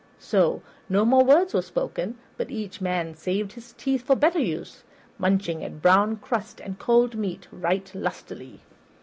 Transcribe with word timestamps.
So 0.17 0.63
no 0.89 1.05
more 1.05 1.23
words 1.23 1.53
were 1.53 1.61
spoken, 1.61 2.17
but 2.35 2.49
each 2.49 2.81
man 2.81 3.13
saved 3.13 3.51
his 3.51 3.73
teeth 3.73 4.01
for 4.01 4.15
better 4.15 4.39
use 4.39 4.81
munching 5.19 5.63
at 5.63 5.79
brown 5.79 6.17
crust 6.17 6.59
and 6.59 6.79
cold 6.79 7.13
meat 7.13 7.47
right 7.51 7.91
lustily. 7.93 8.61